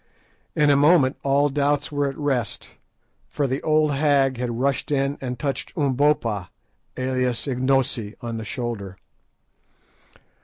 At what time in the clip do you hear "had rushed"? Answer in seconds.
4.37-4.89